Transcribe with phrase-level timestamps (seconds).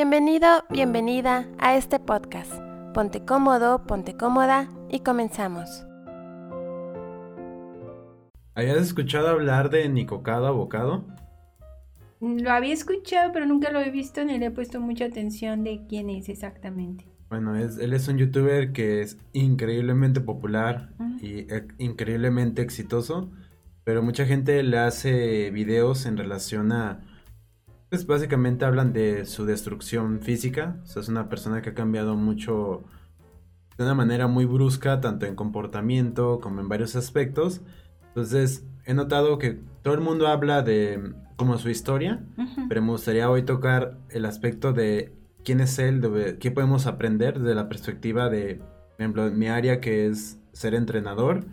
[0.00, 2.52] Bienvenido, bienvenida a este podcast.
[2.94, 5.84] Ponte cómodo, ponte cómoda y comenzamos.
[8.54, 11.04] ¿Hayas escuchado hablar de Nicocado Abocado?
[12.20, 15.84] Lo había escuchado, pero nunca lo he visto ni le he puesto mucha atención de
[15.88, 17.04] quién es exactamente.
[17.28, 20.90] Bueno, es, él es un youtuber que es increíblemente popular
[21.20, 23.32] y eh, increíblemente exitoso,
[23.82, 27.00] pero mucha gente le hace videos en relación a,
[27.90, 32.16] pues básicamente hablan de su destrucción física, o sea, es una persona que ha cambiado
[32.16, 32.84] mucho
[33.76, 37.60] de una manera muy brusca, tanto en comportamiento como en varios aspectos.
[38.08, 42.20] Entonces, he notado que todo el mundo habla de como su historia,
[42.68, 45.12] pero me gustaría hoy tocar el aspecto de
[45.44, 49.80] quién es él, de qué podemos aprender desde la perspectiva de, por ejemplo, mi área
[49.80, 51.44] que es ser entrenador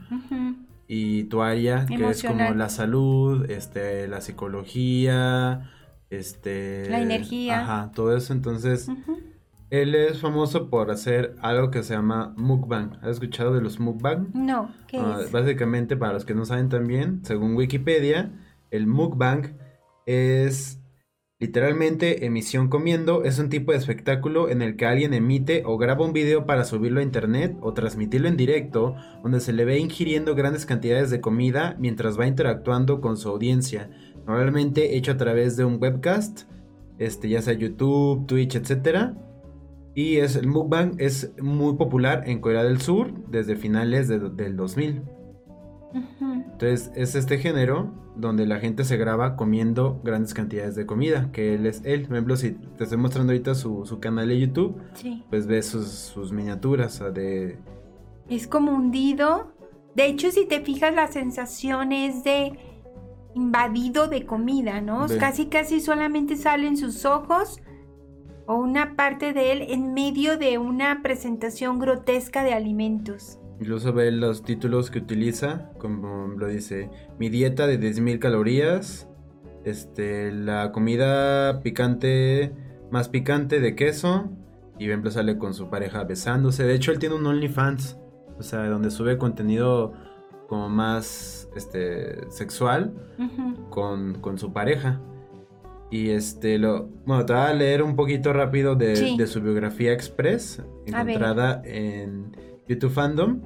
[0.87, 5.69] y tu área que es como la salud, este, la psicología,
[6.09, 7.61] este, La energía.
[7.61, 8.33] ajá, todo eso.
[8.33, 8.87] Entonces,
[9.69, 12.97] él es famoso por hacer algo que se llama mukbang.
[13.01, 14.29] ¿Has escuchado de los mukbang?
[14.33, 15.31] No, ¿qué Ah, es?
[15.31, 18.31] Básicamente, para los que no saben también, según Wikipedia,
[18.71, 19.57] el mukbang
[20.05, 20.79] es
[21.39, 23.23] literalmente emisión comiendo.
[23.23, 26.63] Es un tipo de espectáculo en el que alguien emite o graba un video para
[26.63, 31.19] subirlo a internet o transmitirlo en directo, donde se le ve ingiriendo grandes cantidades de
[31.21, 33.89] comida mientras va interactuando con su audiencia.
[34.27, 36.43] Normalmente hecho a través de un webcast,
[36.97, 39.15] este, ya sea YouTube, Twitch, etcétera.
[39.93, 44.55] Y es, el mukbang es muy popular en Corea del Sur desde finales de- del
[44.57, 45.03] 2000.
[45.93, 46.33] Ujú.
[46.51, 51.53] Entonces es este género donde la gente se graba comiendo grandes cantidades de comida, que
[51.55, 52.03] él es él.
[52.03, 55.23] Por ejemplo, si te estoy mostrando ahorita su, su canal de YouTube, Sí.
[55.29, 57.57] pues ves sus, sus miniaturas de...
[58.29, 59.53] Es como hundido.
[59.95, 62.53] De hecho, si te fijas, la sensación es de
[63.35, 65.05] invadido de comida, ¿no?
[65.19, 67.61] Casi, casi solamente salen sus ojos
[68.47, 73.39] o una parte de él en medio de una presentación grotesca de alimentos.
[73.59, 79.07] Incluso ve los títulos que utiliza, como lo dice, mi dieta de 10.000 calorías,
[79.63, 82.53] este, la comida picante,
[82.91, 84.29] más picante de queso,
[84.77, 86.63] y ejemplo sale con su pareja besándose.
[86.63, 87.97] De hecho, él tiene un OnlyFans,
[88.37, 89.93] o sea, donde sube contenido
[90.47, 92.93] como más este, sexual
[93.69, 94.99] con, con su pareja.
[95.91, 99.17] Y este, lo, bueno, te voy a leer un poquito rápido de, Sí.
[99.17, 102.35] de su biografía express, encontrada en
[102.67, 103.41] YouTube Fandom,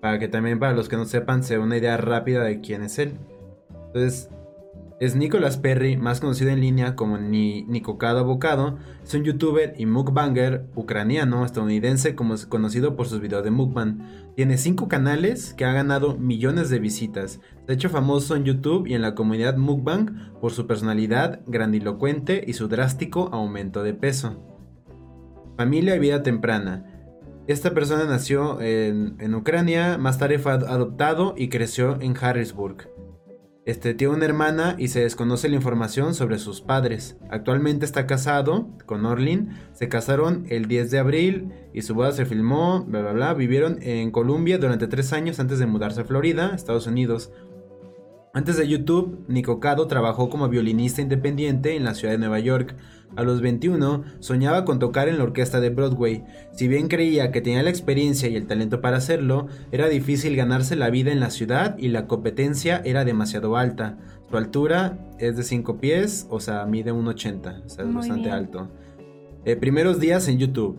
[0.00, 2.98] para que también para los que no sepan se una idea rápida de quién es
[2.98, 3.14] él.
[3.86, 4.28] Entonces,
[5.00, 9.86] es Nicolas Perry, más conocido en línea como Ni Nicocado Abocado, es un youtuber y
[9.86, 13.98] mukbanger ucraniano estadounidense como es conocido por sus videos de mukbang.
[14.34, 17.40] Tiene cinco canales que han ganado millones de visitas.
[17.66, 22.42] Se ha hecho famoso en YouTube y en la comunidad mukbang por su personalidad grandilocuente
[22.44, 24.42] y su drástico aumento de peso.
[25.56, 26.84] Familia y vida temprana.
[27.46, 32.90] Esta persona nació en, Ucrania, más tarde fue ad- adoptado y creció en Harrisburg.
[33.68, 37.18] Este tiene una hermana y se desconoce la información sobre sus padres.
[37.28, 39.50] Actualmente está casado con Orlin.
[39.74, 43.34] Se casaron el 10 de abril y su boda se filmó, bla bla bla.
[43.34, 47.30] Vivieron en Colombia durante tres años antes de mudarse a Florida, Estados Unidos.
[48.34, 52.76] Antes de YouTube, Nicocado trabajó como violinista independiente en la ciudad de Nueva York.
[53.16, 56.24] A los 21, soñaba con tocar en la orquesta de Broadway.
[56.52, 60.76] Si bien creía que tenía la experiencia y el talento para hacerlo, era difícil ganarse
[60.76, 63.98] la vida en la ciudad y la competencia era demasiado alta.
[64.30, 68.24] Su altura es de 5 pies, o sea, mide 1,80, o sea, es Muy bastante
[68.24, 68.34] bien.
[68.34, 68.68] alto.
[69.46, 70.78] Eh, primeros días en YouTube.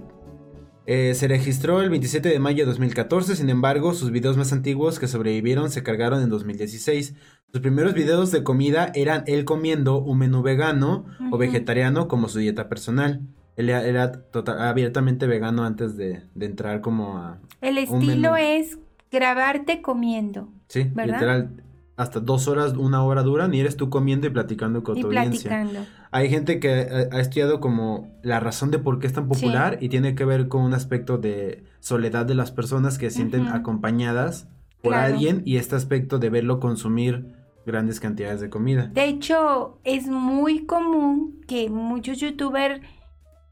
[0.91, 4.97] Eh, se registró el 27 de mayo de 2014, sin embargo, sus videos más antiguos
[4.97, 7.13] que sobrevivieron se cargaron en 2016.
[7.51, 12.39] Sus primeros videos de comida eran él comiendo un menú vegano o vegetariano como su
[12.39, 13.21] dieta personal.
[13.55, 17.37] Él era, era total- abiertamente vegano antes de, de entrar como a...
[17.61, 18.79] El estilo es
[19.11, 21.13] grabarte comiendo Sí, ¿Verdad?
[21.13, 21.49] literal,
[21.99, 25.07] hasta dos horas, una hora duran y eres tú comiendo y platicando con y tu
[25.07, 25.49] audiencia.
[25.49, 25.85] platicando.
[26.11, 26.71] Hay gente que
[27.11, 30.23] ha, ha estudiado como la razón de por qué es tan popular y tiene que
[30.25, 34.47] ver con un aspecto de soledad de las personas que se sienten acompañadas
[34.81, 35.13] por Claro.
[35.13, 37.35] alguien y este aspecto de verlo consumir
[37.65, 38.89] grandes cantidades de comida.
[38.93, 42.81] De hecho, es muy común que muchos youtubers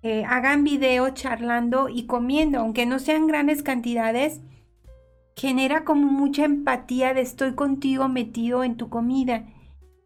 [0.04, 4.39] eh, hagan videos charlando y comiendo, aunque no sean grandes cantidades,
[5.38, 9.45] genera como mucha empatía de estoy contigo metido en tu comida.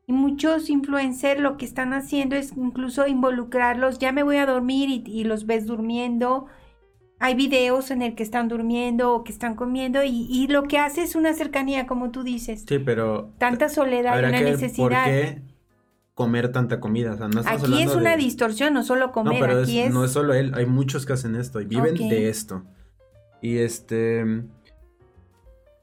[0.08, 4.90] Y muchos influencers lo que están haciendo es incluso involucrarlos, ya me voy a dormir
[4.90, 6.48] y, y los ves durmiendo.
[7.20, 10.80] Hay videos en el que están durmiendo o que están comiendo y, y lo que
[10.80, 12.66] hace es una cercanía, como tú dices.
[12.68, 14.82] Sí, pero Tanta soledad y una que necesidad.
[14.82, 15.42] por qué
[16.16, 17.14] comer tanta comida.
[17.14, 19.80] O sea, no estamos Aquí es una de- distorsión, no solo comer, no, pero aquí
[19.80, 19.94] es- es...
[19.94, 22.64] no es solo él, hay muchos que hacen esto y viven de esto.
[23.42, 24.26] Y este...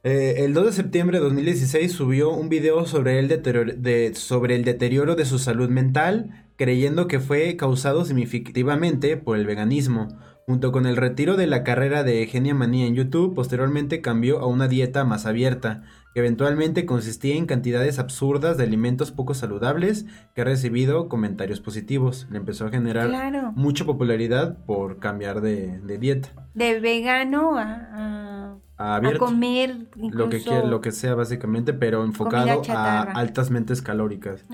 [0.08, 4.54] eh, el 2 de septiembre de 2016 subió un video sobre el, deterioro, de, sobre
[4.54, 10.08] el deterioro de su salud mental, creyendo que fue causado significativamente por el veganismo.
[10.46, 14.46] Junto con el retiro de la carrera de Genia Manía en YouTube, posteriormente cambió a
[14.46, 15.82] una dieta más abierta,
[16.14, 22.26] que eventualmente consistía en cantidades absurdas de alimentos poco saludables que ha recibido comentarios positivos.
[22.30, 27.62] Le empezó a generar Claro, mucha popularidad por cambiar de, de dieta de vegano a,
[27.92, 29.18] a, a a abierto.
[29.18, 34.44] comer Lo que, quiera- lo que sea básicamente, pero enfocado a altas mentes calóricas.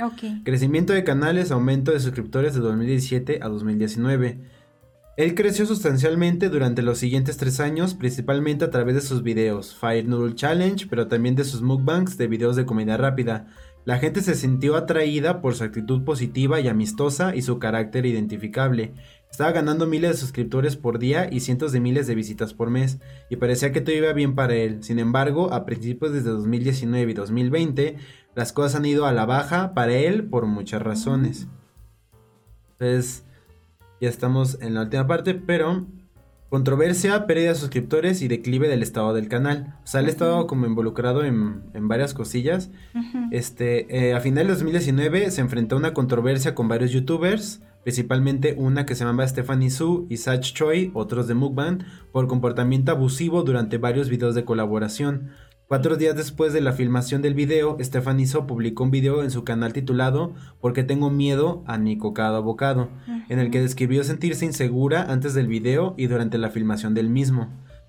[0.45, 4.39] Crecimiento de canales, aumento de suscriptores de 2017 a 2019.
[5.17, 10.09] Él creció sustancialmente durante los siguientes tres años, principalmente a través de sus videos, Fire
[10.09, 13.47] Noodle Challenge, pero también de sus mukbangs de videos de comida rápida.
[13.85, 18.95] La gente se sintió atraída por su actitud positiva y amistosa y su carácter identificable.
[19.31, 22.99] Estaba ganando miles de suscriptores por día y cientos de miles de visitas por mes,
[23.29, 24.83] y parecía que todo iba bien para él.
[24.83, 27.97] Sin embargo, a principios desde 2019 y 2020,
[28.35, 31.47] las cosas han ido a la baja para él por muchas razones.
[32.73, 33.25] Entonces,
[34.01, 35.87] ya estamos en la última parte, pero
[36.55, 39.75] controversia, pérdida de suscriptores y declive del estado del canal.
[39.83, 42.71] O sea, él ha estado como involucrado en, en varias cosillas.
[43.33, 48.55] Este, eh, a finales de 2019 se enfrentó a una controversia con varios youtubers, principalmente
[48.57, 53.43] una que se llamaba Stephanie Su y Sach Choi, otros de Mukbang, por comportamiento abusivo
[53.43, 55.31] durante varios videos de colaboración.
[55.67, 59.45] Cuatro días después de la filmación del video, Stephanie Su publicó un video en su
[59.45, 62.91] canal titulado Porque tengo miedo a mi cocado abocado,
[63.29, 67.49] en el que describió sentirse insegura antes del video y durante la filmación del mismo.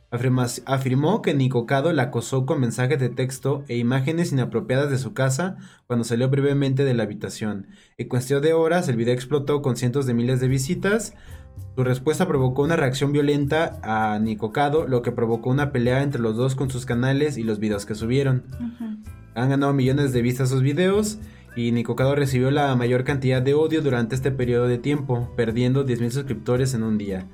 [0.10, 4.98] Afirma- afirmó que Nico Cado la acosó con mensajes de texto e imágenes inapropiadas de
[4.98, 7.68] su casa cuando salió brevemente de la habitación.
[7.98, 11.14] En cuestión de horas, el video explotó con cientos de miles de visitas.
[11.76, 16.22] Su respuesta provocó una reacción violenta a Nico Cado, lo que provocó una pelea entre
[16.22, 18.44] los dos con sus canales y los videos que subieron.
[19.36, 21.20] Han ganado millones de vistas sus videos
[21.56, 25.86] y Nico Cado recibió la mayor cantidad de odio durante este periodo de tiempo, perdiendo
[25.86, 27.28] 10.000 suscriptores en un día.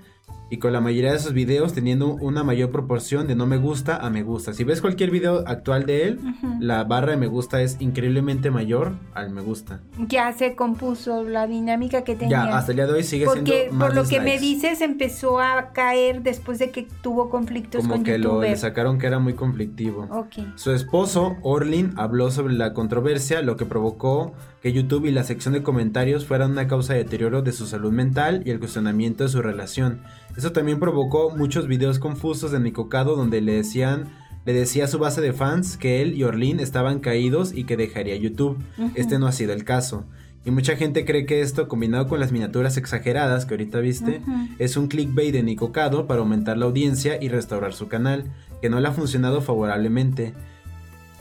[0.51, 3.95] Y con la mayoría de sus videos teniendo una mayor proporción de no me gusta
[3.95, 4.51] a me gusta.
[4.51, 6.19] Si ves cualquier video actual de él,
[6.59, 9.79] la barra de me gusta es increíblemente mayor al me gusta.
[10.09, 12.45] Ya se compuso la dinámica que tenía.
[12.45, 14.81] Ya, hasta el día de hoy sigue Porque siendo más por lo que me dices
[14.81, 19.07] empezó a caer después de que tuvo conflictos Como con que lo, le sacaron que
[19.07, 20.09] era muy conflictivo.
[20.11, 20.55] Ok.
[20.55, 25.53] Su esposo, Orlin, habló sobre la controversia, lo que provocó que YouTube y la sección
[25.53, 29.29] de comentarios fueran una causa de deterioro de su salud mental y el cuestionamiento de
[29.29, 30.01] su relación.
[30.37, 34.09] Eso también provocó muchos videos confusos de Nicocado donde le decían
[34.45, 37.77] le decía a su base de fans que él y Orlin estaban caídos y que
[37.77, 38.57] dejaría YouTube.
[38.95, 40.05] Este no ha sido el caso.
[40.43, 44.21] Y mucha gente cree que esto, combinado con las miniaturas exageradas que ahorita viste,
[44.57, 48.31] es un clickbait de Nicocado para aumentar la audiencia y restaurar su canal,
[48.61, 50.33] que no le ha funcionado favorablemente.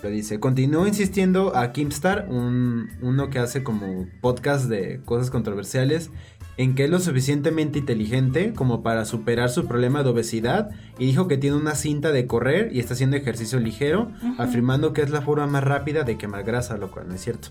[0.03, 6.11] Lo dice, continuó insistiendo a Kimstar, un, uno que hace como podcast de cosas controversiales,
[6.57, 11.29] en que es lo suficientemente inteligente como para superar su problema de obesidad y dijo
[11.29, 15.23] que tiene una cinta de correr y está haciendo ejercicio ligero, afirmando que es la
[15.23, 17.49] forma más rápida de quemar grasa, lo cual no es cierto.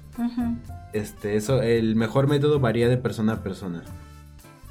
[0.93, 3.83] Este, eso, el mejor método varía de persona a persona.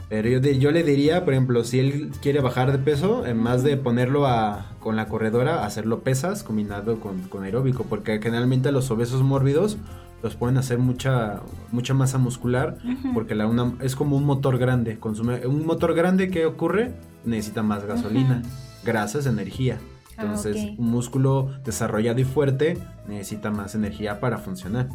[0.09, 3.63] Pero yo, yo le diría, por ejemplo, si él quiere bajar de peso, en más
[3.63, 8.91] de ponerlo a, con la corredora, hacerlo pesas combinado con, con aeróbico, porque generalmente los
[8.91, 9.77] obesos mórbidos
[10.23, 12.79] los pueden hacer mucha, mucha masa muscular,
[13.15, 14.99] porque la una, es como un motor grande.
[14.99, 16.93] Consume, un motor grande, ¿qué ocurre?
[17.25, 18.43] Necesita más gasolina.
[18.85, 19.79] Grasa es energía.
[20.17, 24.89] Ah, Entonces, un músculo desarrollado y fuerte necesita más energía para funcionar.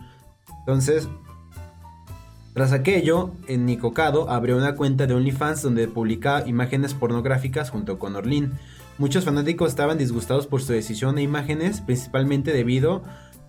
[0.60, 1.08] Entonces,
[2.54, 8.16] tras aquello, en Nicocado abrió una cuenta de OnlyFans donde publicaba imágenes pornográficas junto con
[8.16, 8.52] Orlin.
[9.00, 13.02] Muchos fanáticos estaban disgustados por su decisión e imágenes, principalmente debido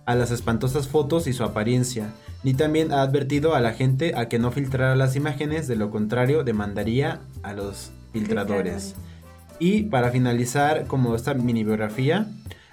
[0.07, 2.13] a las espantosas fotos y su apariencia.
[2.43, 5.91] Ni también ha advertido a la gente a que no filtrara las imágenes, de lo
[5.91, 8.95] contrario demandaría a los filtradores.
[9.59, 12.27] Y para finalizar como esta mini biografía,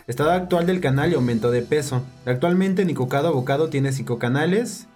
[0.06, 2.02] estado actual del canal y aumento de peso.
[2.24, 4.88] Actualmente Nicocado Abocado tiene 5 canales,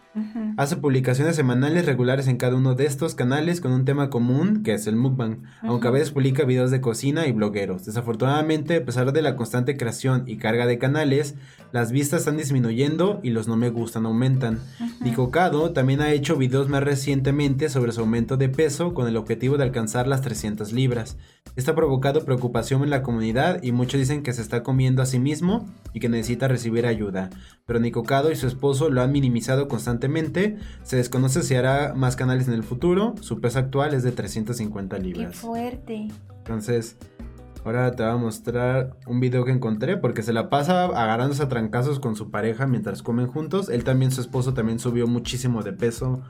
[0.56, 4.72] Hace publicaciones semanales regulares en cada uno de estos canales con un tema común que
[4.72, 7.84] es el mukbang, aunque a veces publica videos de cocina y blogueros.
[7.84, 11.34] Desafortunadamente, a pesar de la constante creación y carga de canales,
[11.70, 14.60] las vistas están disminuyendo y los no me gustan aumentan.
[15.00, 19.58] Nicocado también ha hecho videos más recientemente sobre su aumento de peso con el objetivo
[19.58, 21.18] de alcanzar las 300 libras.
[21.56, 25.06] Esto ha provocado preocupación en la comunidad y muchos dicen que se está comiendo a
[25.06, 27.30] sí mismo y que necesita recibir ayuda.
[27.66, 30.56] Pero Nicocado y su esposo lo han minimizado constantemente recientemente.
[30.82, 33.14] Se desconoce si hará más canales en el futuro.
[33.20, 35.36] Su peso actual es de 350 Qué libras.
[35.36, 36.08] fuerte.
[36.38, 36.96] Entonces,
[37.64, 41.48] ahora te voy a mostrar un video que encontré porque se la pasa agarrándose a
[41.48, 43.68] trancazos con su pareja mientras comen juntos.
[43.68, 46.22] Él también, su esposo, también subió muchísimo de peso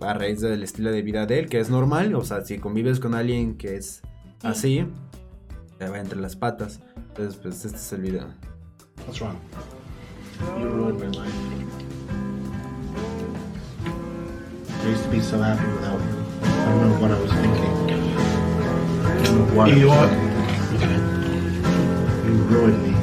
[0.00, 2.14] a raíz del estilo de vida de él, que es normal.
[2.14, 4.02] O sea, si convives con alguien que es
[4.40, 4.46] Sí.
[4.46, 4.86] así,
[5.78, 6.80] te va entre las patas.
[7.08, 8.26] Entonces, pues este es el video.
[9.06, 9.36] What's wrong?
[10.58, 11.59] You ruined my life.
[14.82, 16.24] I used to be so happy without you.
[16.42, 17.72] I don't know what I was thinking.
[19.04, 20.30] I don't know what I You was are- thinking.
[22.26, 22.94] You ruined me.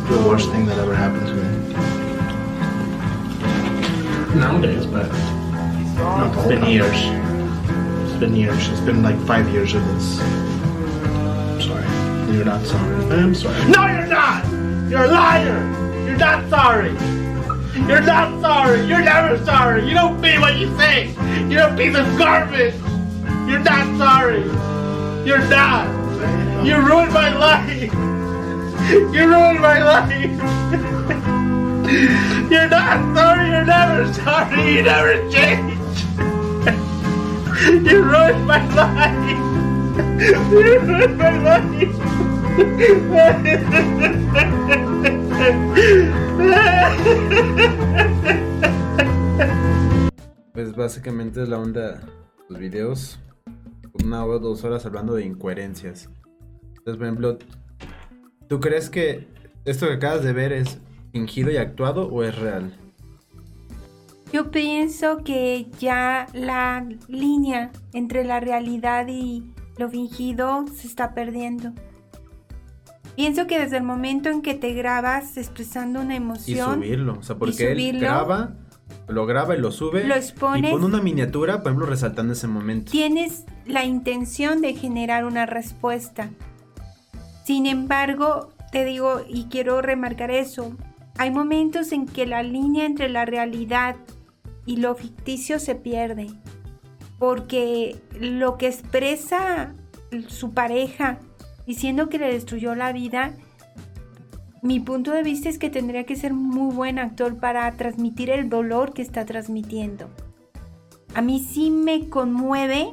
[0.00, 1.42] It's the worst thing that ever happened to me.
[4.38, 5.08] Nowadays, but
[5.96, 6.96] Not it's been years.
[8.10, 8.68] It's been years.
[8.68, 10.20] It's been like five years of this.
[10.20, 11.86] I'm sorry.
[12.34, 12.94] You're not sorry.
[13.06, 13.64] I am sorry.
[13.70, 14.44] No, you're not!
[14.90, 15.60] You're a liar!
[16.06, 16.94] You're not sorry!
[17.74, 18.86] You're not sorry!
[18.86, 19.84] You're never sorry!
[19.86, 21.12] You don't mean what you say!
[21.48, 22.74] You're a piece of garbage!
[23.48, 24.44] You're not sorry!
[25.26, 25.88] You're not!
[26.64, 27.92] You ruined my life!
[29.12, 30.30] You ruined my life!
[32.50, 33.48] You're not sorry!
[33.50, 34.74] You're never sorry!
[34.76, 35.74] You never change!
[37.64, 39.38] You ruined my life!
[40.52, 41.94] You ruined my life!
[50.52, 52.00] Pues básicamente es la onda de
[52.48, 53.18] los videos.
[54.04, 56.08] Una o dos horas hablando de incoherencias.
[56.68, 57.38] Entonces, por ejemplo,
[58.48, 59.26] ¿tú crees que
[59.64, 60.78] esto que acabas de ver es
[61.12, 62.76] fingido y actuado o es real?
[64.32, 69.44] Yo pienso que ya la línea entre la realidad y
[69.78, 71.72] lo fingido se está perdiendo.
[73.16, 77.18] Pienso que desde el momento en que te grabas expresando una Y emoción, subirlo.
[77.18, 78.54] O sea, porque él graba,
[79.08, 80.04] lo graba y lo sube.
[80.04, 80.70] Lo expones.
[80.70, 82.90] Y pone una miniatura, por ejemplo, resaltando ese momento.
[82.90, 86.30] tienes la intención de generar una respuesta.
[87.44, 90.76] Sin embargo, te digo y quiero remarcar eso,
[91.16, 93.96] hay momentos en que la línea entre la realidad
[94.66, 96.28] y lo ficticio se pierde,
[97.18, 99.74] porque lo que expresa
[100.26, 101.20] su pareja
[101.66, 103.32] diciendo que le destruyó la vida,
[104.62, 108.48] mi punto de vista es que tendría que ser muy buen actor para transmitir el
[108.48, 110.08] dolor que está transmitiendo.
[111.14, 112.88] A mí sí me conmueve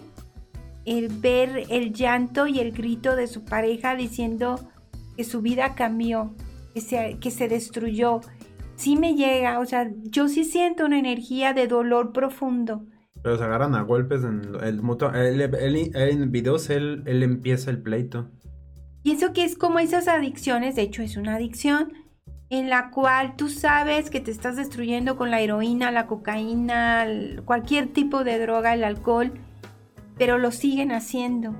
[0.86, 4.60] el ver el llanto y el grito de su pareja diciendo
[5.16, 6.34] que su vida cambió,
[6.74, 8.22] que se, que se destruyó.
[8.75, 12.86] Sí me llega, o sea, yo sí siento una energía de dolor profundo.
[13.22, 15.12] Pero se agarran a golpes en el mutuo.
[15.13, 18.30] Él, él- él- en videos él, él empieza el pleito.
[19.03, 21.93] Pienso que es como esas adicciones, de hecho es una adicción,
[22.51, 27.08] en la cual tú sabes que te estás destruyendo con la heroína, la cocaína,
[27.46, 29.34] cualquier tipo de droga, el alcohol,
[30.17, 31.55] pero lo siguen haciendo.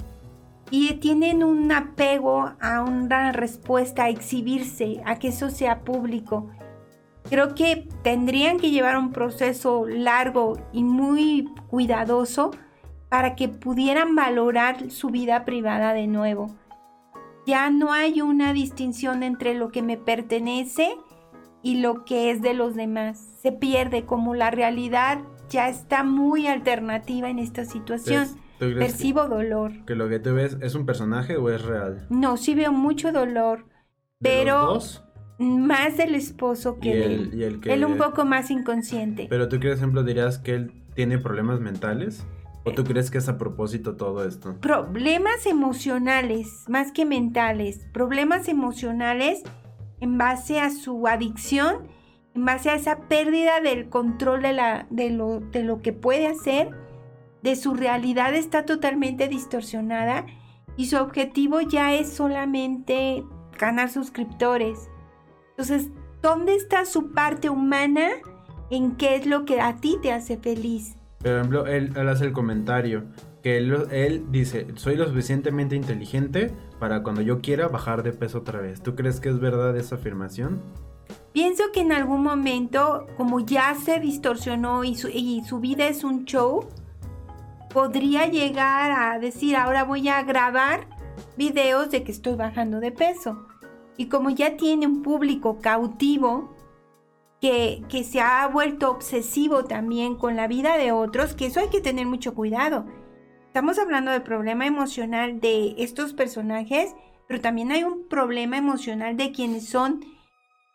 [0.70, 6.52] Y tienen un apego a una respuesta, a exhibirse, a que eso sea público.
[7.28, 12.52] Creo que tendrían que llevar un proceso largo y muy cuidadoso
[13.10, 16.61] para que pudieran valorar su vida privada de nuevo
[17.46, 20.96] ya no hay una distinción entre lo que me pertenece
[21.64, 23.20] y lo que es de los demás.
[23.42, 25.20] Se pierde como la realidad
[25.50, 28.24] ya está muy alternativa en esta situación.
[28.24, 29.86] Entonces, ¿tú crees que- Percibo dolor.
[29.86, 32.08] que lo que tú ves es un personaje o es real?
[32.10, 33.66] No, sí veo mucho dolor,
[34.20, 35.04] ¿De pero los dos?
[35.40, 37.32] más del esposo Y que el, él.
[37.34, 37.74] y el que...
[37.74, 39.28] Él un poco más inconsciente.
[39.30, 42.26] Pero tú, por ejemplo, dirías que él tiene problemas mentales?
[42.64, 44.56] ¿O tú crees que es a propósito todo esto?
[44.62, 49.42] problemas emocionales, más que mentales, problemas emocionales
[50.00, 51.88] en base a su adicción,
[52.36, 56.28] en base a esa pérdida del control de, la, de, lo, de lo que puede
[56.28, 56.70] hacer,
[57.42, 60.26] de su realidad está totalmente distorsionada
[60.78, 63.24] y su objetivo ya es solamente
[63.58, 64.90] ganar suscriptores.
[65.52, 65.90] Entonces,
[66.22, 68.10] ¿dónde está su parte humana
[68.70, 70.96] en qué es lo que a ti te hace feliz?
[71.22, 73.04] Por ejemplo, él, él hace el comentario
[73.42, 78.62] que él, dice, soy lo suficientemente inteligente para cuando yo quiera bajar de peso otra
[78.62, 78.82] vez.
[78.82, 80.62] ¿Tú crees que es verdad esa afirmación?
[81.34, 86.68] Pienso que en algún momento, como ya se distorsionó y su vida es un show,
[87.74, 90.88] podría llegar a decir, ahora voy a grabar
[91.38, 93.48] videos de que estoy bajando de peso.
[93.98, 96.56] Y como ya tiene un público cautivo,
[97.42, 101.70] que, que se ha vuelto obsesivo también con la vida de otros, que eso hay
[101.70, 102.86] que tener mucho cuidado.
[103.48, 106.96] Estamos hablando del problema emocional de estos personajes,
[107.28, 110.02] pero también hay un problema emocional de quienes son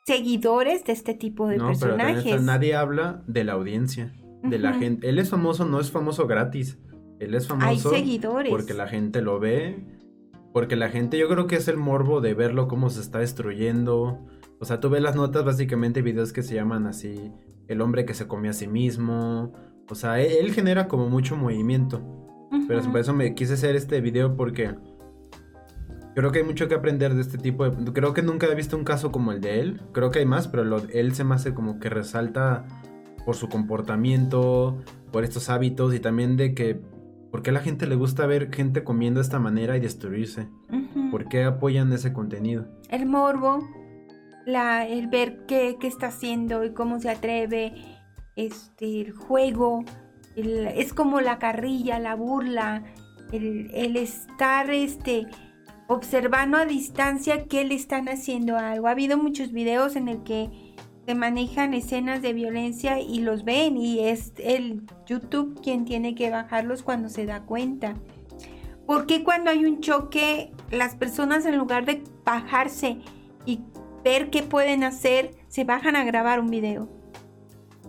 [0.05, 2.43] seguidores de este tipo de no, personajes.
[2.43, 5.09] nadie habla de la audiencia, de la gente.
[5.09, 6.79] Él es famoso, no es famoso gratis.
[7.19, 8.51] Él es famoso Hay seguidores.
[8.51, 9.85] porque la gente lo ve,
[10.53, 14.19] porque la gente, yo creo que es el morbo de verlo cómo se está destruyendo.
[14.61, 17.33] O sea, tú ves las notas, básicamente videos que se llaman así,
[17.69, 19.53] el hombre que se come a sí mismo.
[19.89, 22.01] O sea, él, él genera como mucho movimiento.
[22.69, 24.75] Pero por eso me quise hacer este video porque
[26.15, 27.93] creo que hay mucho que aprender de este tipo de...
[27.93, 29.83] Creo que nunca he visto un caso como el de él.
[29.93, 32.65] Creo que hay más, pero lo- él se me hace como que resalta
[33.27, 34.79] por su comportamiento,
[35.13, 36.81] por estos hábitos y también de que...
[37.31, 40.49] ¿Por qué a la gente le gusta ver gente comiendo de esta manera y destruirse?
[41.11, 42.67] ¿Por qué apoyan ese contenido?
[42.89, 43.59] el morbo,
[44.47, 47.75] el ver qué, qué está haciendo y cómo se atreve,
[48.37, 49.85] este, el juego,
[50.37, 52.85] el- es como la carrilla, la burla,
[53.33, 55.27] el, el estar este,
[55.89, 58.87] observando a distancia que le están haciendo algo.
[58.87, 60.49] Ha habido muchos videos en el que
[61.07, 66.31] se manejan escenas de violencia y los ven y es el YouTube quien tiene que
[66.31, 67.95] bajarlos cuando se da cuenta.
[68.87, 72.99] ¿Por qué cuando hay un choque las personas en lugar de bajarse
[73.45, 73.61] y
[74.07, 76.89] ver qué pueden hacer, se bajan a grabar un video?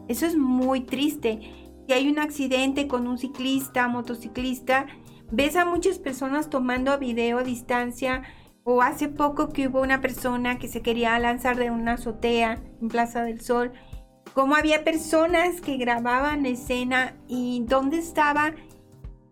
[0.08, 1.42] Eso es muy triste.
[1.86, 4.88] Si hay un accidente con un ciclista, motociclista,
[5.32, 8.24] ves a muchas personas tomando video a distancia
[8.64, 12.88] o hace poco que hubo una persona que se quería lanzar de una azotea en
[12.88, 13.74] Plaza del Sol.
[14.34, 18.56] Como había personas que grababan escena y dónde estaba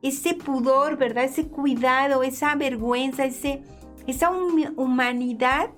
[0.03, 1.23] ese pudor, ¿verdad?
[1.23, 3.63] Ese cuidado, esa vergüenza, ese,
[4.05, 5.71] esa hum- humanidad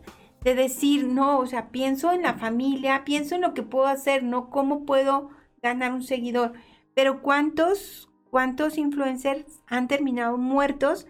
[0.43, 4.23] de decir, no, o sea, pienso en la familia, pienso en lo que puedo hacer,
[4.23, 5.29] no cómo puedo
[5.61, 6.53] ganar un seguidor.
[6.93, 11.07] Pero ¿cuántos, cuántos influencers han terminado muertos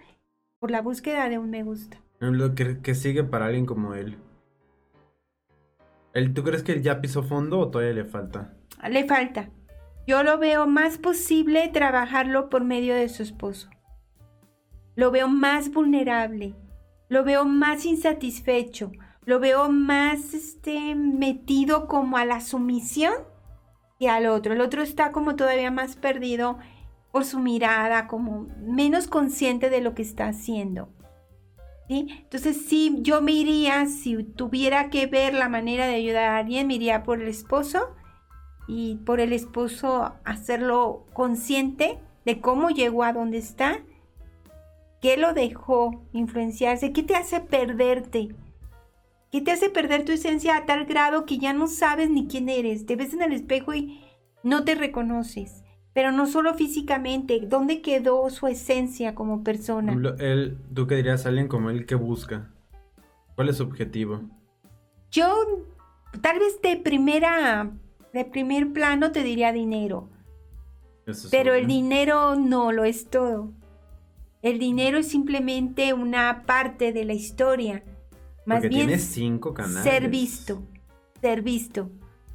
[0.59, 2.01] por la búsqueda de un me gusta?
[2.19, 4.17] Lo que, que sigue para alguien como él.
[6.13, 8.55] ¿Él- ¿Tú crees que él ya pisó fondo o todavía le falta?
[8.89, 9.49] Le falta.
[10.07, 13.69] Yo lo veo más posible trabajarlo por medio de su esposo.
[14.95, 16.55] Lo veo más vulnerable.
[17.09, 18.91] Lo veo más insatisfecho.
[19.27, 23.13] Lo veo más este, metido como a la sumisión
[23.99, 24.53] y al otro.
[24.53, 26.57] El otro está como todavía más perdido
[27.11, 30.87] por su mirada, como menos consciente de lo que está haciendo.
[31.89, 32.07] ¿sí?
[32.21, 36.67] Entonces, sí, yo me iría, si tuviera que ver la manera de ayudar a alguien,
[36.67, 37.93] me iría por el esposo
[38.65, 43.81] y por el esposo hacerlo consciente de cómo llegó a donde está,
[45.01, 48.29] qué lo dejó influenciarse, qué te hace perderte,
[49.31, 52.49] qué te hace perder tu esencia a tal grado que ya no sabes ni quién
[52.49, 54.01] eres, te ves en el espejo y
[54.43, 55.63] no te reconoces.
[55.93, 59.93] Pero no solo físicamente, ¿dónde quedó su esencia como persona?
[60.19, 62.51] Él, ¿Tú qué dirías a alguien como él que busca?
[63.35, 64.21] ¿Cuál es su objetivo?
[65.11, 65.65] Yo
[66.21, 67.71] tal vez de primera,
[68.13, 70.09] de primer plano te diría dinero,
[71.05, 73.51] Eso pero el dinero no lo es todo.
[74.43, 77.83] El dinero es simplemente una parte de la historia.
[78.47, 79.83] Más Porque bien cinco canales.
[79.83, 80.63] ser visto,
[81.21, 81.91] ser visto,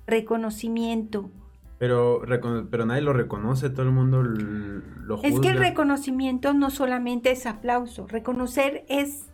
[0.06, 1.30] reconocimiento.
[1.78, 2.22] Pero,
[2.70, 5.28] pero nadie lo reconoce, todo el mundo lo juzga.
[5.28, 9.26] Es que el reconocimiento no solamente es aplauso, reconocer es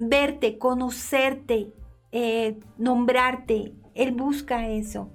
[0.00, 1.72] verte, conocerte,
[2.12, 3.74] eh, nombrarte.
[3.94, 5.10] Él busca eso.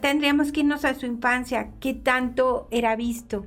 [0.00, 3.44] Tendríamos que irnos a su infancia, qué tanto era visto.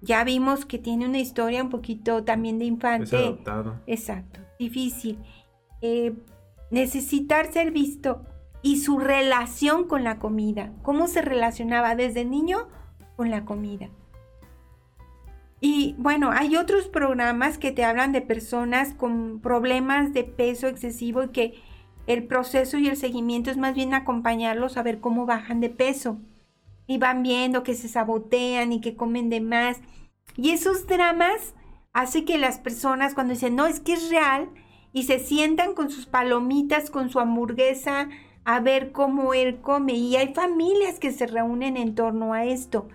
[0.00, 3.16] Ya vimos que tiene una historia un poquito también de Es infante.
[3.16, 3.80] adoptado.
[3.86, 5.18] Exacto, difícil.
[5.80, 6.14] Eh,
[6.70, 8.22] necesitar ser visto
[8.62, 10.72] y su relación con la comida.
[10.82, 12.68] ¿Cómo se relacionaba desde niño
[13.16, 13.88] con la comida?
[15.60, 21.24] Y bueno, hay otros programas que te hablan de personas con problemas de peso excesivo
[21.24, 21.54] y que
[22.06, 26.18] el proceso y el seguimiento es más bien acompañarlos a ver cómo bajan de peso.
[26.86, 29.78] Y van viendo que se sabotean y que comen de más.
[30.36, 31.54] Y esos dramas
[31.92, 34.48] hace que las personas cuando dicen, no, es que es real,
[34.92, 38.08] y se sientan con sus palomitas, con su hamburguesa,
[38.44, 39.92] a ver cómo él come.
[39.94, 42.88] Y hay familias que se reúnen en torno a esto.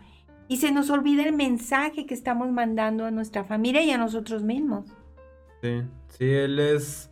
[0.47, 4.43] Y se nos olvida el mensaje que estamos mandando a nuestra familia y a nosotros
[4.43, 4.85] mismos.
[5.61, 7.09] Sí, sí, él es.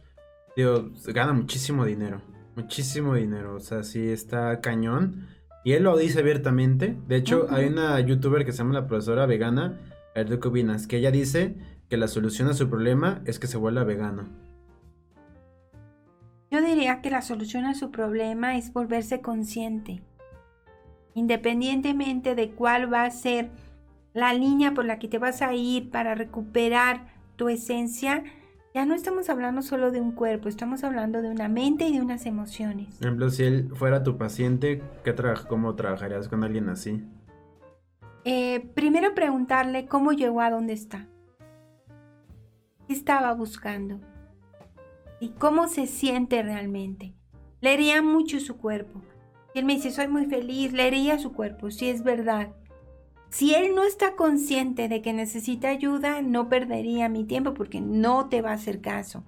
[0.56, 2.22] Digo, gana muchísimo dinero.
[2.56, 3.56] Muchísimo dinero.
[3.56, 5.28] O sea, sí está cañón.
[5.64, 6.98] Y él lo dice abiertamente.
[7.08, 9.80] De hecho, hay una youtuber que se llama la profesora vegana.
[10.16, 10.88] A ver, ¿tú qué opinas?
[10.88, 11.56] Que ella dice
[11.90, 14.28] que la solución a su problema es que se vuelva vegano.
[16.52, 20.02] Yo diría que la solución a su problema es volverse consciente.
[21.14, 23.50] Independientemente de cuál va a ser
[24.14, 28.24] la línea por la que te vas a ir para recuperar tu esencia,
[28.74, 32.00] Ya no estamos hablando solo de un cuerpo, estamos hablando de una mente y de
[32.02, 32.96] unas emociones.
[33.00, 37.04] Por ejemplo, si él fuera tu paciente, ¿qué tra- ¿cómo trabajarías con alguien así?
[38.24, 41.06] Eh, primero preguntarle cómo llegó a donde está.
[42.88, 44.00] ¿Qué estaba buscando?
[45.22, 47.14] ¿Y cómo se siente realmente?
[47.62, 49.04] Leería mucho su cuerpo.
[49.54, 52.56] Si él me dice, soy muy feliz, leería su cuerpo, si es verdad.
[53.30, 58.30] Si él no está consciente de que necesita ayuda, no perdería mi tiempo porque no
[58.30, 59.24] te va a hacer caso.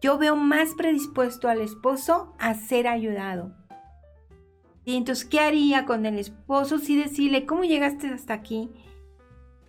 [0.00, 3.54] Yo veo más predispuesto al esposo a ser ayudado.
[4.84, 6.80] Y entonces, ¿qué haría con el esposo?
[6.80, 8.70] Si decirle, ¿cómo llegaste hasta aquí?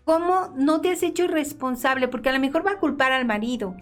[0.03, 2.07] ¿Cómo no te has hecho responsable?
[2.07, 3.77] Porque a lo mejor va a culpar al marido.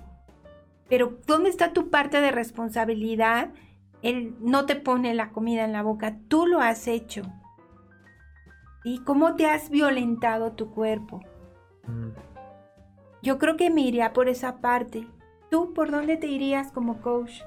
[0.91, 3.53] Pero ¿dónde está tu parte de responsabilidad?
[4.01, 7.21] Él no te pone la comida en la boca, tú lo has hecho.
[8.83, 11.21] ¿Y cómo te has violentado tu cuerpo?
[11.87, 12.09] Mm.
[13.23, 15.07] Yo creo que me iría por esa parte.
[15.49, 17.39] ¿Tú por dónde te irías como coach?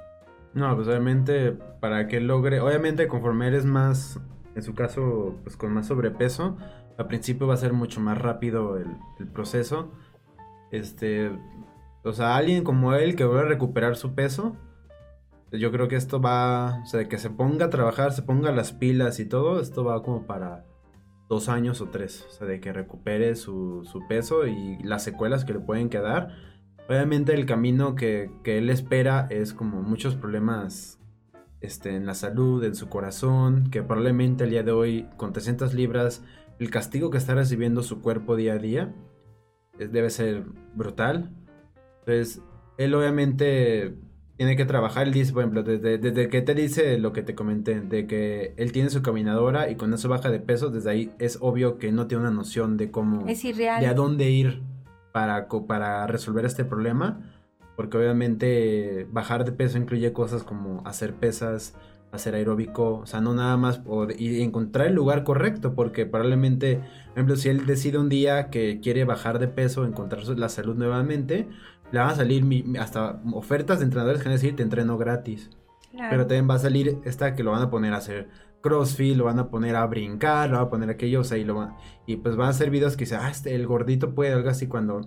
[0.55, 4.19] No, pues obviamente para que logre, obviamente conforme eres más,
[4.55, 6.57] en su caso, pues con más sobrepeso,
[6.97, 8.87] al principio va a ser mucho más rápido el,
[9.19, 9.93] el proceso.
[10.71, 11.31] Este,
[12.05, 14.57] o sea, alguien como él que vuelve a recuperar su peso,
[15.51, 18.53] yo creo que esto va, o sea, de que se ponga a trabajar, se ponga
[18.53, 20.65] las pilas y todo, esto va como para
[21.29, 25.55] dos años o tres, o sea, de que recupere su, peso y las secuelas que
[25.55, 26.29] le pueden quedar.
[26.89, 30.99] Obviamente el camino que, que él espera es como muchos problemas
[31.65, 35.73] este, en la salud, en su corazón, que probablemente el día de hoy con 300
[35.73, 36.23] libras,
[36.59, 38.95] el castigo que está recibiendo su cuerpo día a día
[39.79, 41.31] debe ser brutal.
[42.07, 42.41] Entonces,
[42.79, 43.95] él obviamente
[44.37, 47.35] tiene que trabajar, él dice, por ejemplo, desde, desde que te dice lo que te
[47.37, 51.13] comenté, de que él tiene su caminadora y con eso baja de peso, desde ahí
[51.21, 53.81] es obvio que no tiene una noción de cómo Es irreal.
[53.81, 54.61] de a dónde ir
[55.13, 57.21] para, para resolver este problema.
[57.77, 61.75] Porque obviamente bajar de peso incluye cosas como hacer pesas,
[62.13, 66.07] hacer aeróbico, o sea, no nada más, o de- y encontrar el lugar correcto, porque
[66.07, 70.49] probablemente, por ejemplo, si él decide un día que quiere bajar de peso, encontrar la
[70.49, 71.49] salud nuevamente,
[71.95, 74.99] le van a salir mi- hasta ofertas de entrenadores que van a decir, te entreno
[74.99, 75.51] gratis.
[75.93, 76.09] Claro.
[76.11, 78.29] Pero también va a salir esta que lo van a poner a hacer
[78.61, 81.45] crossfit, lo van a poner a brincar, lo van a poner aquello, o sea, y,
[81.45, 81.75] lo van-
[82.07, 84.67] y pues van a ser videos que dicen, ah, este, el gordito puede, algo así,
[84.67, 85.03] cuando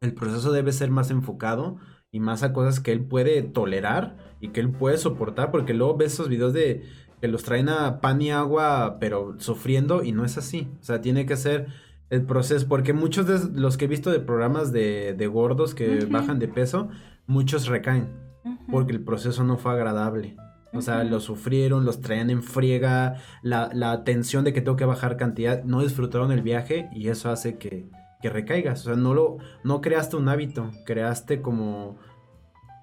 [0.00, 1.78] el proceso debe ser más enfocado
[2.10, 5.96] y más a cosas que él puede tolerar y que él puede soportar, porque luego
[5.96, 6.82] ves esos videos de
[7.20, 11.00] que los traen a pan y agua, pero sufriendo, y no es así, o sea,
[11.00, 11.68] tiene que ser
[12.10, 16.04] el proceso, porque muchos de los que he visto de programas de, de gordos que
[16.06, 16.88] bajan de peso,
[17.26, 18.22] muchos recaen
[18.70, 20.36] porque el proceso no fue agradable.
[20.72, 21.08] O sea, Ujú.
[21.10, 25.62] lo sufrieron, los traían en friega, la, la tensión de que tengo que bajar cantidad,
[25.64, 27.88] no disfrutaron el viaje y eso hace que,
[28.20, 28.80] que recaigas.
[28.82, 31.96] O sea, no lo, no creaste un hábito, creaste como,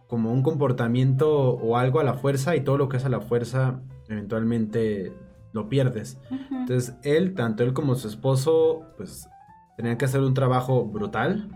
[0.08, 3.20] como un comportamiento o algo a la fuerza y todo lo que es a la
[3.22, 5.14] fuerza eventualmente
[5.54, 6.20] lo pierdes.
[6.52, 9.28] Entonces, él, tanto él como su esposo, pues
[9.78, 11.50] tenían que hacer un trabajo brutal.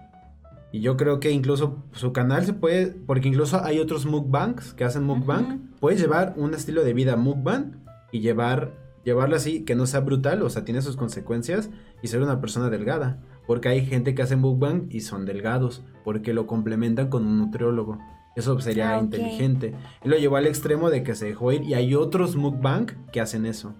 [0.72, 4.84] Y yo creo que incluso su canal se puede, porque incluso hay otros mukbangs que
[4.84, 5.46] hacen mukbang.
[5.46, 5.60] Ujú.
[5.80, 7.78] Puedes llevar un estilo de vida mukbang
[8.12, 8.74] y llevar,
[9.06, 11.70] llevarlo así, que no sea brutal, o sea, tiene sus consecuencias
[12.02, 13.22] y ser una persona delgada.
[13.48, 18.00] Porque hay gente que hace mukbang y son delgados, porque lo complementan con un nutriólogo.
[18.36, 19.74] Eso sería Ah, inteligente.
[20.02, 23.22] Él lo llevó al extremo de que se dejó ir y hay otros mukbang que
[23.22, 23.74] hacen eso.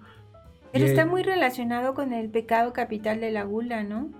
[0.72, 4.10] Pero está muy relacionado con el pecado capital de la gula, ¿no?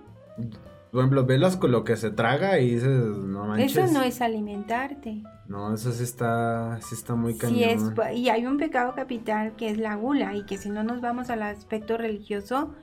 [0.91, 3.75] Por ejemplo, velas con lo que se traga y dices, no manches.
[3.77, 5.21] Eso no es alimentarte.
[5.47, 7.57] No, eso sí está, sí está muy cañón.
[7.57, 7.81] Sí es,
[8.15, 11.29] y hay un pecado capital que es la gula y que si no nos vamos
[11.29, 12.73] al aspecto religioso,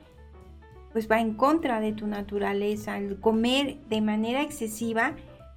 [0.93, 2.97] pues va en contra de tu naturaleza.
[2.97, 5.13] El comer de manera excesiva,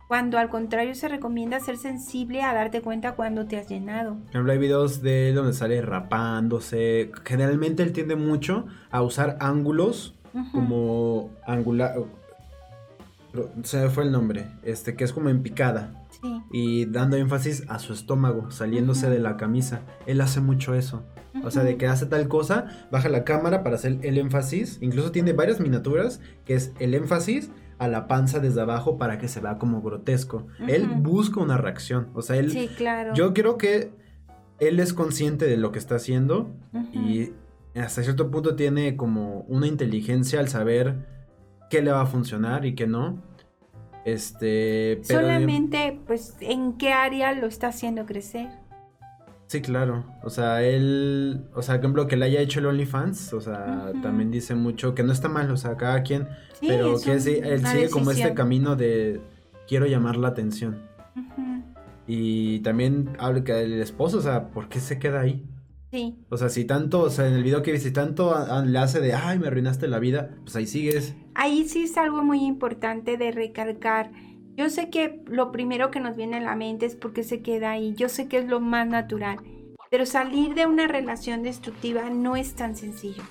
[0.08, 4.16] cuando al contrario se recomienda ser sensible a darte cuenta cuando te has llenado.
[4.30, 7.12] Ejemplo, hay videos de él donde sale rapándose.
[7.24, 10.50] Generalmente él tiende mucho a usar ángulos Ujú.
[10.52, 11.94] como angular.
[13.62, 14.46] Se fue el nombre.
[14.62, 15.92] Este, que es como en picada.
[16.22, 16.42] Sí.
[16.52, 19.14] Y dando énfasis a su estómago, saliéndose Ujú.
[19.14, 19.82] de la camisa.
[20.06, 21.04] Él hace mucho eso.
[21.44, 24.78] O sea, de que hace tal cosa, baja la cámara para hacer el énfasis.
[24.80, 29.28] Incluso tiene varias miniaturas que es el énfasis a la panza desde abajo para que
[29.28, 30.46] se vea como grotesco.
[30.66, 32.08] Él busca una reacción.
[32.14, 32.50] O sea, él.
[32.50, 33.14] Sí, claro.
[33.14, 33.92] Yo creo que
[34.58, 36.50] él es consciente de lo que está haciendo
[36.92, 37.30] y
[37.74, 41.06] hasta cierto punto tiene como una inteligencia al saber
[41.70, 43.22] qué le va a funcionar y qué no.
[44.04, 48.48] Este, pero Solamente, pues, ¿en qué área lo está haciendo crecer?
[49.48, 50.04] Sí, claro.
[50.22, 53.90] O sea, él, o sea, por ejemplo, que le haya hecho el OnlyFans, o sea,
[54.02, 56.28] también dice mucho que no está mal, o sea, cada quien,
[56.60, 59.20] Sí, pero que él sigue como este camino de
[59.66, 60.82] quiero llamar la atención.
[61.16, 61.62] Ujú,
[62.06, 65.44] Y también habla que el esposo, o sea, ¿por qué se queda ahí?
[65.90, 66.18] Sí.
[66.28, 68.64] O sea, si tanto, o sea, en el video que viste, si tanto a- a-
[68.64, 71.14] le hace de, ay, me arruinaste la vida, pues ahí sigues.
[71.34, 74.10] Ahí sí es algo muy importante de recalcar.
[74.58, 77.70] Yo sé que lo primero que nos viene a la mente es porque se queda
[77.70, 77.94] ahí.
[77.94, 79.38] Yo sé que es lo más natural.
[79.88, 83.22] Pero salir de una relación destructiva no es tan sencillo.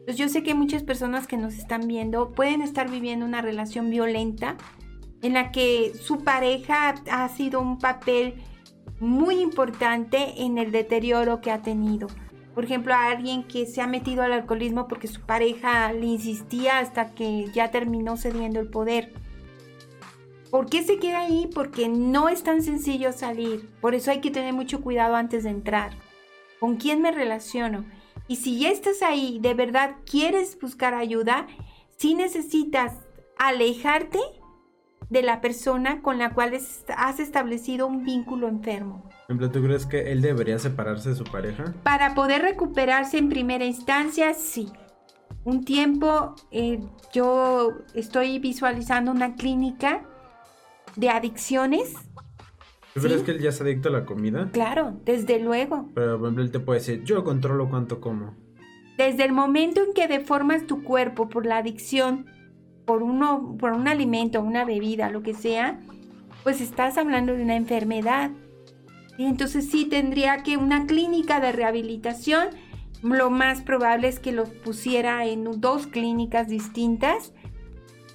[0.00, 3.88] Entonces yo sé que muchas personas que nos están viendo pueden estar viviendo una relación
[3.88, 4.58] violenta
[5.22, 8.34] en la que su pareja ha sido un papel
[9.00, 12.08] muy importante en el deterioro que ha tenido.
[12.54, 16.78] Por ejemplo, a alguien que se ha metido al alcoholismo porque su pareja le insistía
[16.78, 19.23] hasta que ya terminó cediendo el poder.
[20.54, 21.50] ¿Por qué se queda ahí?
[21.52, 23.68] Porque no es tan sencillo salir.
[23.80, 25.90] Por eso hay que tener mucho cuidado antes de entrar.
[26.60, 27.84] ¿Con quién me relaciono?
[28.28, 31.48] Y si ya estás ahí, de verdad quieres buscar ayuda,
[31.96, 32.92] sí necesitas
[33.36, 34.20] alejarte
[35.10, 39.10] de la persona con la cual es- has establecido un vínculo enfermo.
[39.26, 41.74] ¿tú crees que él debería separarse de su pareja?
[41.82, 44.68] Para poder recuperarse en primera instancia, sí.
[45.42, 46.78] Un tiempo eh,
[47.12, 50.06] yo estoy visualizando una clínica
[50.96, 51.94] de adicciones.
[52.94, 53.06] ¿Tú Sí.
[53.08, 54.50] crees que él ya es adicto a la comida?
[54.52, 55.90] Claro, desde luego.
[55.94, 58.34] Pero, por ejemplo, él te puede decir, yo controlo cuánto como.
[58.96, 62.26] Desde el momento en que deformas tu cuerpo por la adicción,
[62.84, 65.80] por, uno, por un alimento, una bebida, lo que sea,
[66.44, 68.30] pues estás hablando de una enfermedad.
[69.18, 72.48] Y entonces sí tendría que una clínica de rehabilitación,
[73.02, 77.32] lo más probable es que lo pusiera en dos clínicas distintas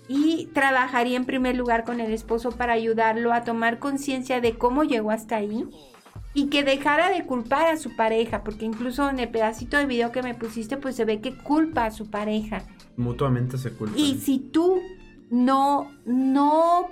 [0.10, 4.84] y trabajaría en primer lugar con el esposo para ayudarlo a tomar conciencia de cómo
[4.84, 5.70] llegó hasta ahí
[6.34, 10.12] y que dejara de culpar a su pareja, porque incluso en el pedacito de video
[10.12, 12.64] que me pusiste, pues se ve que culpa a su pareja.
[12.98, 14.00] Mutuamente se culpan.
[14.00, 14.82] Y si tú
[15.30, 16.90] no, no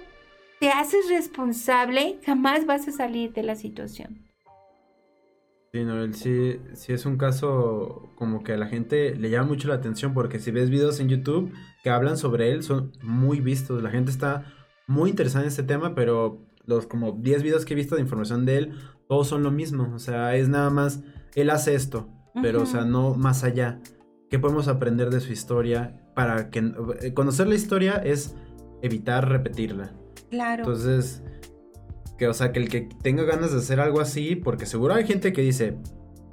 [0.60, 4.27] te haces responsable, jamás vas a salir de la situación.
[5.74, 9.50] Sí, no, él sí, sí es un caso como que a la gente le llama
[9.50, 11.52] mucho la atención porque si ves videos en YouTube
[11.84, 13.84] que hablan sobre él son muy vistos.
[13.84, 14.46] La gente está
[14.88, 18.46] muy interesada en este tema, pero los como 10 videos que he visto de información
[18.46, 18.74] de él,
[19.08, 19.92] todos son lo mismo.
[19.94, 21.04] O sea, es nada más,
[21.36, 22.10] él hace esto,
[22.42, 23.80] pero o sea, no más allá.
[24.30, 26.02] ¿Qué podemos aprender de su historia?
[26.16, 26.60] Para que
[27.02, 28.36] eh, conocer la historia es
[28.82, 29.94] evitar repetirla.
[30.30, 30.64] Claro.
[30.64, 31.24] Entonces,
[32.18, 35.06] que o sea, que el que tenga ganas de hacer algo así, porque seguro hay
[35.06, 35.78] gente que dice,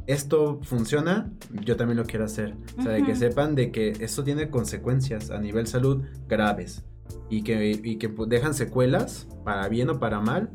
[0.07, 2.57] esto funciona, yo también lo quiero hacer.
[2.79, 6.85] O sea, de que sepan de que esto tiene consecuencias a nivel salud graves
[7.31, 10.51] y que, y que dejan secuelas, para bien o para mal,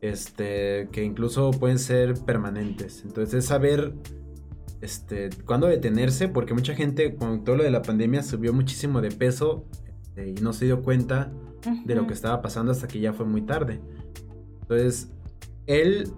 [0.00, 3.02] este, que incluso pueden ser permanentes.
[3.04, 3.94] Entonces, es saber
[4.80, 9.10] este, cuándo detenerse, porque mucha gente con todo lo de la pandemia subió muchísimo de
[9.10, 9.66] peso
[10.02, 11.32] este, y no se dio cuenta
[11.84, 13.80] de lo que estaba pasando hasta que ya fue muy tarde.
[14.68, 15.10] Entonces,
[15.66, 16.12] él,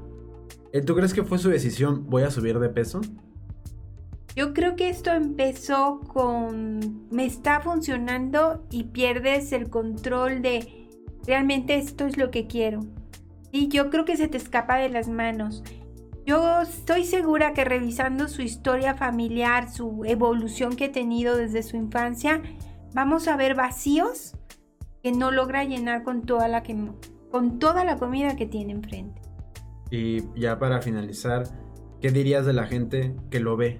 [0.72, 3.00] él, ¿tú crees que fue su decisión, voy a subir de peso?
[4.34, 10.88] Yo creo que esto empezó con me está funcionando y pierdes el control de
[11.26, 12.80] realmente esto es lo que quiero.
[13.52, 15.62] Y yo creo que se te escapa de las manos.
[16.26, 21.76] Yo estoy segura que revisando su historia familiar, su evolución que ha tenido desde su
[21.76, 22.42] infancia,
[22.94, 24.36] vamos a ver vacíos
[25.02, 26.74] que no logra llenar con toda la que
[27.30, 29.20] con toda la comida que tiene enfrente.
[29.90, 31.44] Y ya para finalizar,
[32.00, 33.78] ¿qué dirías de la gente que lo ve?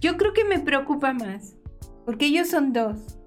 [0.00, 1.54] Yo creo que me preocupa más,
[2.04, 3.18] porque ellos son dos.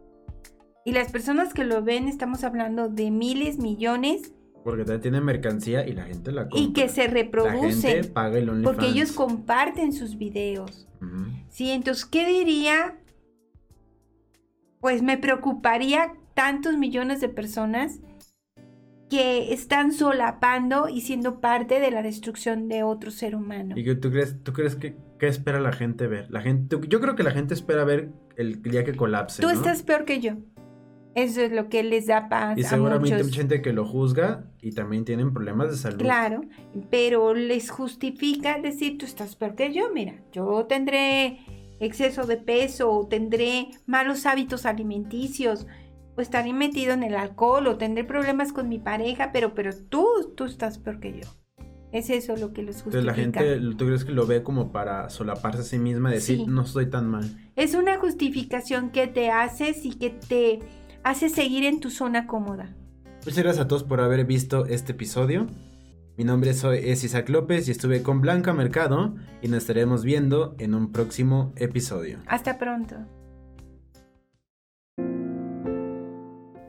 [0.84, 5.88] Y las personas que lo ven, estamos hablando de miles, millones, Porque también tiene mercancía
[5.88, 6.60] y la gente la compra.
[6.60, 8.64] y que se La gente paga el OnlyFans.
[8.76, 10.88] porque ellos comparten sus videos.
[11.02, 11.26] Ujú.
[11.50, 12.98] Sí, entonces, ¿qué diría?
[14.80, 18.00] Pues me preocuparía tantos millones de personas
[19.10, 23.76] que están solapando y siendo parte de la destrucción de otro ser humano.
[23.78, 26.30] ¿Y tú crees, tú crees que qué espera la gente ver?
[26.32, 29.42] La gente, yo creo que la gente espera ver el día que colapse.
[29.42, 29.54] Tú ¿no?
[29.54, 30.34] estás peor que yo.
[31.14, 33.28] Eso es lo que les da paz Y a seguramente muchos.
[33.28, 36.00] mucha gente que lo juzga y también tienen problemas de salud.
[36.00, 36.42] Claro,
[36.90, 41.40] pero les justifica decir, tú estás peor que yo, mira, yo tendré
[41.80, 45.68] exceso de peso, o tendré malos hábitos alimenticios,
[46.18, 50.06] o estaré metido en el alcohol, o tendré problemas con mi pareja, pero, pero tú,
[50.36, 51.28] tú estás peor que yo.
[51.92, 53.00] Es eso lo que les justifica.
[53.00, 56.16] Entonces la gente, ¿tú crees que lo ve como para solaparse a sí misma y
[56.16, 56.46] decir, Sí.
[56.46, 57.24] no estoy tan mal?
[57.56, 60.60] Es una justificación que te haces y que te
[61.04, 62.76] hace seguir en tu zona cómoda.
[63.26, 65.48] Muchas gracias a todos por haber visto este episodio.
[66.18, 70.74] Mi nombre es Isaac López y estuve con Blanca Mercado y nos estaremos viendo en
[70.74, 72.20] un próximo episodio.
[72.28, 72.96] Hasta pronto.